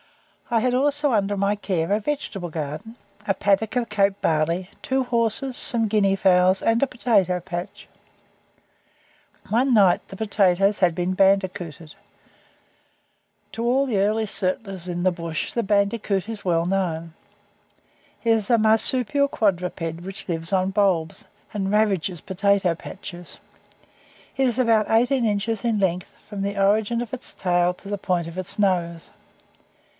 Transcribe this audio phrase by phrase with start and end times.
[0.49, 5.03] I had also under my care a vegetable garden, a paddock of Cape barley, two
[5.03, 7.87] horses, some guinea fowls, and a potato patch.
[9.47, 11.93] One night the potatoes had been bandicooted.
[13.53, 17.13] To all the early settlers in the bush the bandicoot is well known.
[18.23, 23.37] It is a marsupial quadruped which lives on bulbs, and ravages potato patches.
[24.35, 27.99] It is about eighteen inches in length from the origin of its tail to the
[27.99, 29.11] point of its nose.